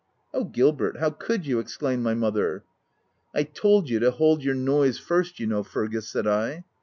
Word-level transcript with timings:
* 0.19 0.33
Oh, 0.33 0.45
Gilbert! 0.45 0.97
how 0.97 1.11
could 1.11 1.45
you?" 1.45 1.59
exclaimed 1.59 2.01
my 2.01 2.15
mother." 2.15 2.63
I 3.35 3.43
told 3.43 3.87
you 3.87 3.99
to 3.99 4.09
hold 4.09 4.43
your 4.43 4.55
noise 4.55 4.97
first, 4.97 5.39
you 5.39 5.45
know 5.45 5.61
Fergus," 5.61 6.09
said 6.09 6.25
I. 6.25 6.63